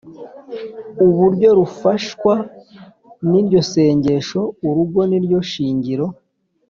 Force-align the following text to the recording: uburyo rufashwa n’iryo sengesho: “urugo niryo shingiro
uburyo 1.07 1.49
rufashwa 1.59 2.33
n’iryo 3.29 3.61
sengesho: 3.71 4.39
“urugo 4.67 4.99
niryo 5.11 5.39
shingiro 5.51 6.05